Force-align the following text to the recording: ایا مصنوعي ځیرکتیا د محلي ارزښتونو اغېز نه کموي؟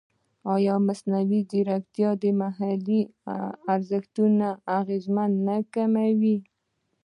ایا 0.53 0.75
مصنوعي 0.87 1.39
ځیرکتیا 1.49 2.09
د 2.21 2.23
محلي 2.41 3.01
ارزښتونو 3.73 4.49
اغېز 4.79 5.05
نه 5.47 5.55
کموي؟ 5.73 6.37